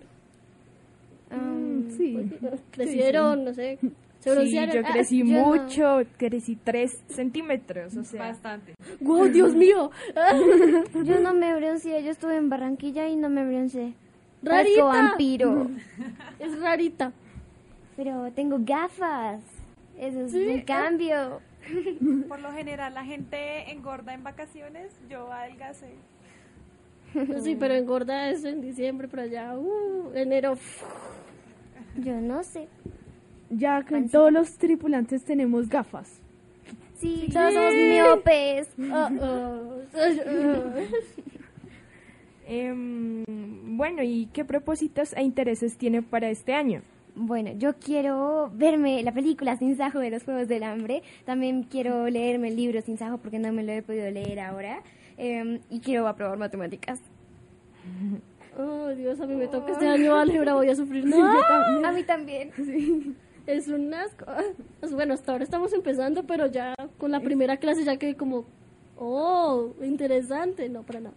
sí. 1.96 2.30
Crecieron, 2.70 3.44
no 3.44 3.54
sé. 3.54 3.78
Se 4.20 4.34
Sí, 4.46 4.52
yo 4.54 4.80
Ah, 4.84 4.92
crecí 4.92 5.18
yo 5.18 5.24
no. 5.24 5.46
mucho, 5.46 6.02
crecí 6.18 6.54
3 6.56 7.04
centímetros, 7.08 7.96
o 7.96 8.04
sea. 8.04 8.20
Bastante. 8.28 8.74
¡Wow, 9.00 9.28
Dios 9.28 9.54
mío! 9.54 9.90
Yo 11.04 11.20
no 11.20 11.32
me 11.32 11.56
bronceé, 11.56 12.02
yo 12.04 12.10
estuve 12.10 12.36
en 12.36 12.50
Barranquilla 12.50 13.08
y 13.08 13.16
no 13.16 13.30
me 13.30 13.46
bronceé. 13.46 13.94
¡Rarita! 14.42 14.84
Vampiro. 14.84 15.70
Es 16.38 16.58
rarita. 16.60 17.12
Pero 17.96 18.30
tengo 18.32 18.58
gafas. 18.60 19.42
Eso 19.98 20.20
es 20.26 20.32
Sí, 20.32 20.38
un 20.44 20.50
eh. 20.50 20.64
cambio. 20.66 21.40
Por 22.28 22.40
lo 22.40 22.52
general, 22.52 22.92
la 22.94 23.04
gente 23.04 23.70
engorda 23.70 24.12
en 24.14 24.22
vacaciones. 24.24 24.92
Yo 25.08 25.30
adelgacé. 25.32 25.94
Sí, 27.42 27.56
pero 27.58 27.74
engorda 27.74 28.30
eso 28.30 28.48
en 28.48 28.60
diciembre, 28.60 29.08
pero 29.08 29.22
allá, 29.22 29.58
uh, 29.58 30.12
enero. 30.14 30.56
Yo 31.96 32.20
no 32.20 32.42
sé. 32.42 32.68
Ya 33.50 33.82
que 33.82 34.00
todos 34.02 34.32
los 34.32 34.58
tripulantes 34.58 35.24
tenemos 35.24 35.68
gafas. 35.68 36.20
Sí, 36.98 37.28
todos 37.32 37.54
somos 37.54 37.74
miopes. 37.74 38.68
Em, 42.52 43.24
bueno, 43.76 44.02
¿y 44.02 44.28
qué 44.32 44.44
propósitos 44.44 45.12
e 45.12 45.22
intereses 45.22 45.78
tiene 45.78 46.02
para 46.02 46.30
este 46.30 46.52
año? 46.52 46.82
Bueno, 47.14 47.52
yo 47.56 47.76
quiero 47.76 48.50
verme 48.52 49.04
la 49.04 49.12
película 49.12 49.56
Sin 49.56 49.76
Sajo 49.76 50.00
de 50.00 50.10
los 50.10 50.24
Juegos 50.24 50.48
del 50.48 50.64
Hambre. 50.64 51.04
También 51.24 51.62
quiero 51.62 52.08
leerme 52.08 52.48
el 52.48 52.56
libro 52.56 52.82
Sin 52.82 52.98
Sajo 52.98 53.18
porque 53.18 53.38
no 53.38 53.52
me 53.52 53.62
lo 53.62 53.70
he 53.70 53.82
podido 53.82 54.10
leer 54.10 54.40
ahora. 54.40 54.82
Em, 55.22 55.60
y 55.68 55.80
quiero 55.80 56.08
aprobar 56.08 56.38
matemáticas. 56.38 56.98
Oh, 58.58 58.88
Dios, 58.88 59.18
a 59.20 59.26
mí 59.26 59.36
me 59.36 59.46
toca 59.46 59.72
este 59.72 59.86
año 59.86 60.14
álgebra, 60.16 60.54
voy 60.54 60.68
a 60.68 60.74
sufrir. 60.74 61.06
No, 61.06 61.24
A 61.86 61.92
mí 61.92 62.02
también. 62.02 62.50
es 63.46 63.68
un 63.68 63.94
asco. 63.94 64.26
Pues 64.80 64.92
bueno, 64.92 65.14
hasta 65.14 65.32
ahora 65.32 65.44
estamos 65.44 65.72
empezando, 65.72 66.24
pero 66.24 66.46
ya 66.46 66.74
con 66.98 67.12
la 67.12 67.20
primera 67.20 67.56
clase 67.58 67.84
ya 67.84 67.96
quedé 67.96 68.16
como, 68.16 68.44
oh, 68.98 69.72
interesante. 69.82 70.68
No, 70.68 70.82
para 70.82 71.00
nada. 71.00 71.14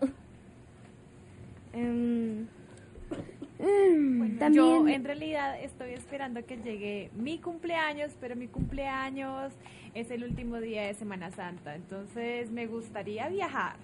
Bueno, 3.63 4.39
También- 4.39 4.53
Yo 4.65 4.87
en 4.87 5.03
realidad 5.05 5.59
estoy 5.61 5.91
esperando 5.91 6.45
que 6.45 6.57
llegue 6.57 7.09
mi 7.15 7.37
cumpleaños, 7.39 8.11
pero 8.19 8.35
mi 8.35 8.47
cumpleaños 8.47 9.53
es 9.93 10.11
el 10.11 10.23
último 10.23 10.59
día 10.59 10.83
de 10.87 10.93
Semana 10.95 11.31
Santa, 11.31 11.75
entonces 11.75 12.51
me 12.51 12.67
gustaría 12.67 13.29
viajar. 13.29 13.75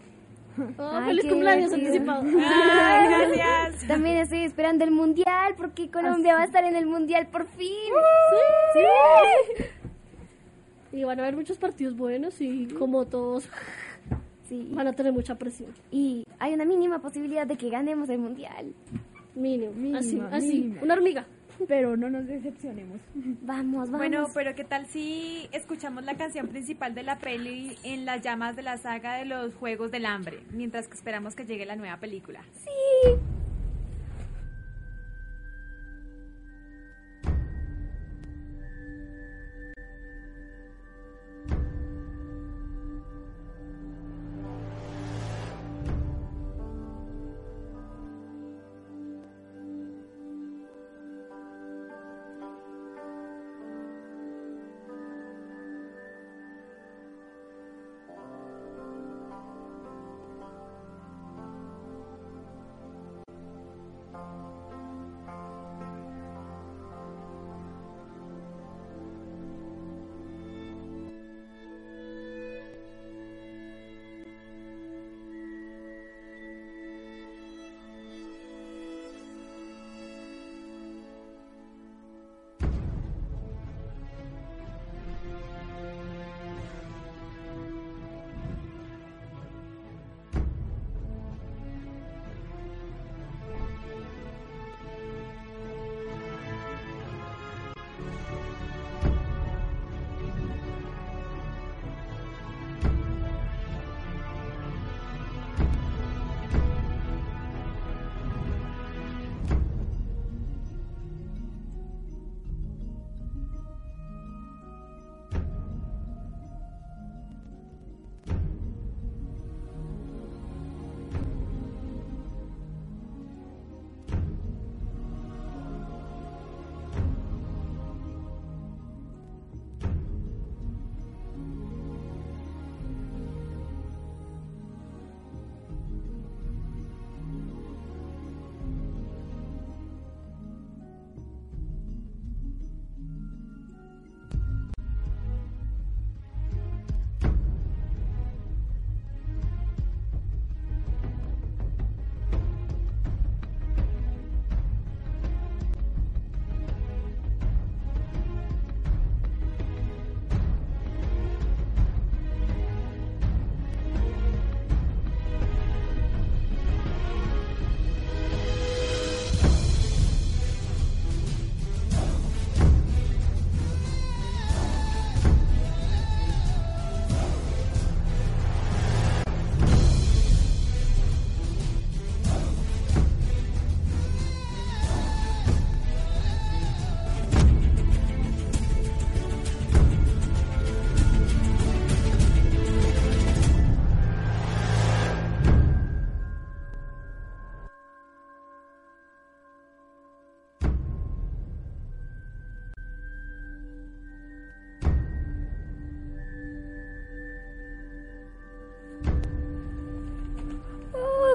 Oh, 0.78 0.90
Ay, 0.92 1.06
feliz 1.16 1.26
cumpleaños 1.32 1.72
anticipado. 1.72 2.24
Ay, 2.24 3.08
gracias. 3.34 3.88
También 3.88 4.18
estoy 4.18 4.40
esperando 4.44 4.84
el 4.84 4.92
mundial 4.92 5.54
porque 5.56 5.90
Colombia 5.90 6.34
va 6.36 6.42
a 6.42 6.46
estar 6.46 6.66
en 6.66 6.76
el 6.76 6.86
mundial 6.86 7.28
por 7.28 7.46
fin. 7.48 7.70
Sí. 8.74 9.64
Y 10.92 11.04
van 11.04 11.20
a 11.20 11.24
haber 11.24 11.36
muchos 11.36 11.58
partidos 11.58 11.96
buenos 11.96 12.42
y 12.42 12.68
como 12.78 13.06
todos 13.06 13.48
Sí. 14.50 14.68
van 14.74 14.88
a 14.88 14.94
tener 14.94 15.14
mucha 15.14 15.36
presión. 15.36 15.70
Y 15.92 16.26
hay 16.40 16.54
una 16.56 16.66
mínima 16.66 17.00
posibilidad 17.00 17.46
de 17.46 17.56
que 17.56 17.70
ganemos 17.70 18.10
el 18.10 18.18
mundial. 18.18 18.74
Mínimo, 19.36 19.74
Mínima, 19.74 20.00
así, 20.00 20.20
así, 20.32 20.74
una 20.82 20.94
hormiga. 20.96 21.26
Pero 21.68 21.98
no 21.98 22.10
nos 22.10 22.26
decepcionemos. 22.26 23.00
Vamos, 23.14 23.90
vamos. 23.90 23.98
Bueno, 23.98 24.28
pero 24.34 24.56
¿qué 24.56 24.64
tal 24.64 24.88
si 24.88 25.50
escuchamos 25.52 26.06
la 26.06 26.16
canción 26.16 26.48
principal 26.48 26.96
de 26.96 27.04
la 27.04 27.18
peli 27.18 27.76
en 27.84 28.06
las 28.06 28.22
llamas 28.22 28.56
de 28.56 28.64
la 28.64 28.78
saga 28.78 29.18
de 29.18 29.26
los 29.26 29.54
Juegos 29.56 29.92
del 29.92 30.06
Hambre, 30.06 30.40
mientras 30.52 30.88
que 30.88 30.94
esperamos 30.94 31.36
que 31.36 31.46
llegue 31.46 31.66
la 31.66 31.76
nueva 31.76 31.98
película? 31.98 32.42
Sí. 32.54 33.12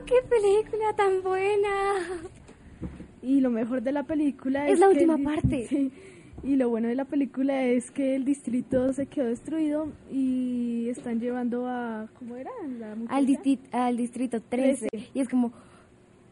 Qué 0.06 0.14
película 0.28 0.92
tan 0.96 1.22
buena! 1.22 1.70
Y 3.22 3.40
lo 3.40 3.50
mejor 3.50 3.82
de 3.82 3.92
la 3.92 4.02
película 4.04 4.66
es, 4.66 4.74
Es 4.74 4.78
la 4.80 4.86
que 4.88 4.92
última 4.94 5.16
di- 5.16 5.24
parte. 5.24 5.66
sí. 5.68 5.90
Y 6.42 6.56
lo 6.56 6.68
bueno 6.68 6.88
de 6.88 6.94
la 6.94 7.06
película 7.06 7.64
es 7.64 7.90
que 7.90 8.14
el 8.16 8.24
distrito 8.26 8.92
se 8.92 9.06
quedó 9.06 9.26
destruido 9.28 9.88
y 10.12 10.88
están 10.90 11.18
llevando 11.18 11.66
a... 11.66 12.06
¿Cómo 12.18 12.36
era? 12.36 12.50
La 12.78 12.92
Al, 13.08 13.26
disti- 13.26 13.58
al 13.72 13.96
distrito 13.96 14.42
13. 14.42 14.88
Trece. 14.88 15.08
Y 15.14 15.20
es 15.20 15.28
como, 15.30 15.52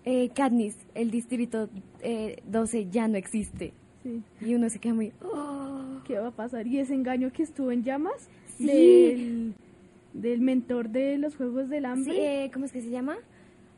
eh, 0.05 0.29
Katniss, 0.35 0.77
el 0.95 1.11
distrito 1.11 1.71
eh, 2.03 2.43
12 2.47 2.91
ya 2.91 3.09
no 3.09 3.17
existe. 3.17 3.73
Sí. 4.03 4.21
Y 4.43 4.55
uno 4.55 4.69
se 4.69 4.79
queda 4.81 4.93
muy... 4.93 5.13
"Oh". 5.23 6.01
¿Qué 6.05 6.19
va 6.19 6.29
a 6.29 6.33
pasar? 6.33 6.67
Y 6.67 6.79
ese 6.79 6.93
engaño 6.95 7.33
que 7.33 7.43
estuvo 7.45 7.71
en 7.73 7.83
llamas 7.85 8.29
Sí. 8.59 8.67
del, 8.67 9.55
del 10.13 10.41
mentor 10.43 10.91
de 10.91 11.17
los 11.17 11.37
Juegos 11.37 11.71
del 11.71 11.87
Hambre. 11.87 12.13
Sí, 12.13 12.21
eh, 12.21 12.51
¿Cómo 12.53 12.67
es 12.67 12.73
que 12.73 12.83
se 12.83 12.91
llama? 12.91 13.17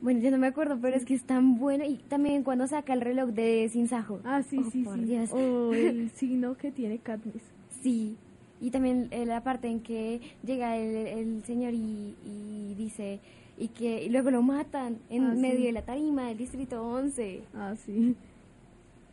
Bueno, 0.04 0.20
ya 0.20 0.30
no 0.30 0.36
me 0.36 0.46
acuerdo, 0.48 0.78
pero 0.80 0.94
es 0.96 1.04
que 1.06 1.14
es 1.14 1.24
tan 1.24 1.56
bueno. 1.58 1.82
Y 1.84 1.96
también 1.96 2.42
cuando 2.44 2.66
saca 2.66 2.92
el 2.92 3.00
reloj 3.00 3.30
de 3.30 3.68
Sin 3.72 3.88
Sajo. 3.88 4.20
Ah, 4.22 4.42
sí, 4.42 4.58
Oh, 4.60 4.70
sí, 4.70 4.82
por 4.82 4.96
sí. 4.98 5.04
Dios. 5.06 5.30
O 5.32 5.72
el 5.72 6.10
signo 6.14 6.56
que 6.58 6.70
tiene 6.70 6.98
Katniss. 6.98 7.42
Sí, 7.82 8.16
y 8.60 8.70
también 8.70 9.08
eh, 9.12 9.24
la 9.24 9.42
parte 9.42 9.66
en 9.68 9.80
que 9.80 10.20
llega 10.44 10.76
el, 10.76 10.94
el 11.06 11.44
señor 11.44 11.72
y, 11.72 12.14
y 12.26 12.74
dice, 12.76 13.18
y 13.56 13.68
que 13.68 14.04
y 14.04 14.10
luego 14.10 14.30
lo 14.30 14.42
matan 14.42 14.98
en 15.08 15.24
Ah, 15.24 15.34
sí. 15.34 15.40
medio 15.40 15.64
de 15.64 15.72
la 15.72 15.82
tarima 15.82 16.28
del 16.28 16.36
distrito 16.36 16.86
11. 16.86 17.42
Ah, 17.54 17.74
sí. 17.74 18.14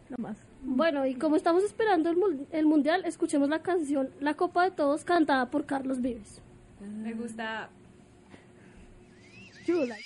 No 0.10 0.18
más. 0.20 0.36
Bueno, 0.64 1.06
y 1.08 1.16
como 1.16 1.38
estamos 1.38 1.64
esperando 1.64 2.10
el, 2.10 2.18
el 2.52 2.66
mundial, 2.66 3.04
escuchemos 3.06 3.48
la 3.48 3.62
canción 3.62 4.10
La 4.20 4.34
Copa 4.34 4.66
de 4.66 4.72
Todos 4.72 5.06
cantada 5.06 5.50
por 5.50 5.66
Carlos 5.66 6.02
Vives. 6.02 6.42
Me 7.02 7.14
gusta. 7.14 7.70
Chula. 9.66 9.96
Ven 9.96 10.02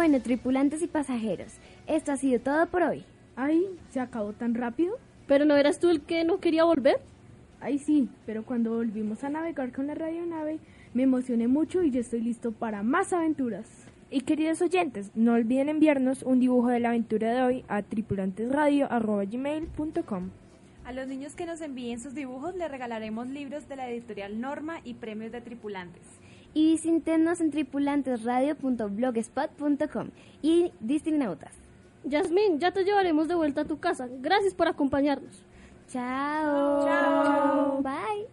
Bueno, 0.00 0.16
tripulantes 0.22 0.80
y 0.80 0.86
pasajeros, 0.86 1.52
esto 1.86 2.10
ha 2.10 2.16
sido 2.16 2.40
todo 2.40 2.64
por 2.68 2.82
hoy. 2.82 3.04
Ay, 3.36 3.66
¿se 3.90 4.00
acabó 4.00 4.32
tan 4.32 4.54
rápido? 4.54 4.96
¿Pero 5.26 5.44
no 5.44 5.58
eras 5.58 5.78
tú 5.78 5.90
el 5.90 6.00
que 6.00 6.24
no 6.24 6.40
quería 6.40 6.64
volver? 6.64 7.02
Ay, 7.60 7.78
sí, 7.78 8.08
pero 8.24 8.42
cuando 8.42 8.74
volvimos 8.74 9.24
a 9.24 9.28
navegar 9.28 9.72
con 9.72 9.88
la 9.88 9.94
radionave, 9.94 10.58
me 10.94 11.02
emocioné 11.02 11.48
mucho 11.48 11.82
y 11.82 11.90
ya 11.90 12.00
estoy 12.00 12.22
listo 12.22 12.50
para 12.50 12.82
más 12.82 13.12
aventuras. 13.12 13.66
Y 14.10 14.22
queridos 14.22 14.62
oyentes, 14.62 15.10
no 15.14 15.34
olviden 15.34 15.68
enviarnos 15.68 16.22
un 16.22 16.40
dibujo 16.40 16.68
de 16.68 16.80
la 16.80 16.88
aventura 16.88 17.34
de 17.34 17.42
hoy 17.42 17.62
a 17.68 17.82
tripulantesradio.gmail.com. 17.82 20.30
A 20.86 20.92
los 20.92 21.08
niños 21.08 21.34
que 21.34 21.44
nos 21.44 21.60
envíen 21.60 22.00
sus 22.00 22.14
dibujos 22.14 22.54
les 22.54 22.70
regalaremos 22.70 23.28
libros 23.28 23.68
de 23.68 23.76
la 23.76 23.90
editorial 23.90 24.40
Norma 24.40 24.80
y 24.82 24.94
premios 24.94 25.30
de 25.30 25.42
tripulantes. 25.42 26.19
Y 26.52 26.72
visítenos 26.72 27.40
en 27.40 27.50
tripulantesradio.blogspot.com 27.50 30.08
y 30.42 30.72
Distrinautas. 30.80 31.54
Yasmín, 32.04 32.58
ya 32.58 32.72
te 32.72 32.84
llevaremos 32.84 33.28
de 33.28 33.34
vuelta 33.34 33.62
a 33.62 33.64
tu 33.64 33.78
casa. 33.78 34.06
Gracias 34.20 34.52
por 34.54 34.68
acompañarnos. 34.68 35.42
Chao. 35.88 36.84
Chao. 36.84 37.82
Bye. 37.82 38.26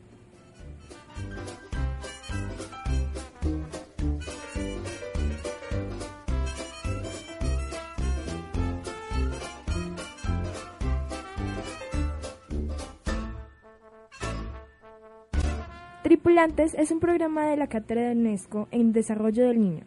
Tripulantes 16.17 16.73
es 16.73 16.89
un 16.89 16.99
programa 16.99 17.45
de 17.45 17.57
la 17.57 17.67
Cátedra 17.67 18.09
de 18.09 18.13
UNESCO 18.13 18.67
en 18.71 18.91
Desarrollo 18.91 19.47
del 19.47 19.59
Niño. 19.59 19.83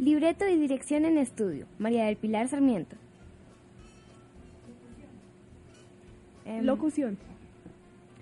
Libreto 0.00 0.48
y 0.48 0.58
dirección 0.58 1.04
en 1.04 1.16
estudio. 1.16 1.68
María 1.78 2.06
del 2.06 2.16
Pilar 2.16 2.48
Sarmiento. 2.48 2.96
Em, 6.44 6.64
Locución. 6.64 7.18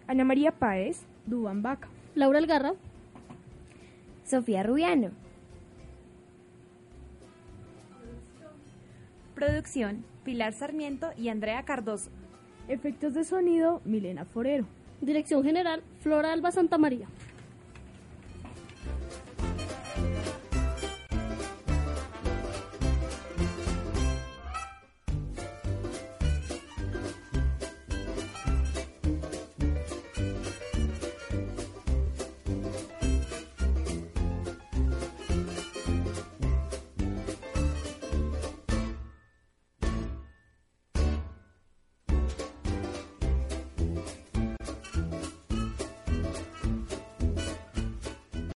Ana 0.07 0.25
María 0.25 0.53
Páez. 0.53 1.07
Dubán 1.25 1.63
Vaca. 1.63 1.89
Laura 2.15 2.39
Algarra. 2.39 2.75
Sofía 4.27 4.63
Rubiano. 4.63 5.13
Producción, 9.35 10.05
Pilar 10.23 10.53
Sarmiento 10.53 11.13
y 11.17 11.31
Andrea 11.31 11.63
Cardoso. 11.63 12.11
Efectos 12.69 13.15
de 13.15 13.25
sonido, 13.25 13.81
Milena 13.87 14.27
Forero. 14.27 14.67
Dirección 15.03 15.43
General, 15.43 15.83
Flora 15.99 16.33
Alba 16.33 16.53
Santa 16.53 16.79
María. 16.79 17.09